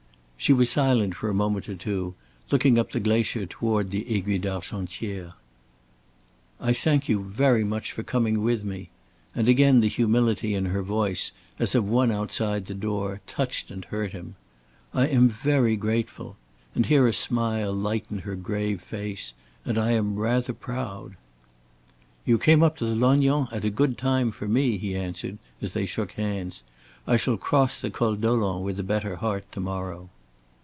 [0.41, 2.15] She was silent for a moment or two,
[2.49, 5.33] looking up the glacier toward the Aiguille d'Argentière.
[6.59, 8.89] "I thank you very much for coming with me,"
[9.35, 13.85] and again the humility in her voice, as of one outside the door, touched and
[13.85, 14.33] hurt him.
[14.95, 16.37] "I am very grateful,"
[16.73, 21.17] and here a smile lightened her grave face, "and I am rather proud!"
[22.25, 25.85] "You came up to Lognan at a good time for me," he answered, as they
[25.85, 26.63] shook hands.
[27.05, 30.09] "I shall cross the Col Dolent with a better heart to morrow."